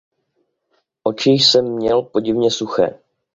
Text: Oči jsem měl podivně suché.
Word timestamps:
Oči 1.03 1.31
jsem 1.31 1.75
měl 1.75 2.01
podivně 2.01 2.51
suché. 2.51 2.99